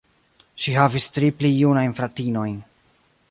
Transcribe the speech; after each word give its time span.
Ŝi 0.63 0.73
havis 0.77 1.05
tri 1.17 1.29
pli 1.41 1.53
junajn 1.59 1.95
fratinojn. 2.01 2.59